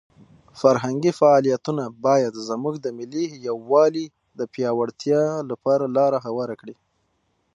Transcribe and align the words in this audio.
فرهنګي 0.59 1.11
فعالیتونه 1.19 1.83
باید 2.05 2.33
زموږ 2.49 2.75
د 2.81 2.87
ملي 2.97 3.25
یووالي 3.47 4.05
د 4.39 4.41
پیاوړتیا 4.53 5.21
لپاره 5.51 5.85
لاره 5.97 6.17
هواره 6.25 6.55
کړي. 6.61 6.75